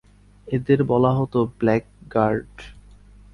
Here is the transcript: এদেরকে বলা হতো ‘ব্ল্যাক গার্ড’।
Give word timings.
এদেরকে 0.47 0.85
বলা 0.91 1.11
হতো 1.17 1.39
‘ব্ল্যাক 1.59 1.83
গার্ড’। 2.13 2.55